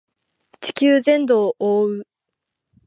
[0.59, 2.07] 地球全土を覆う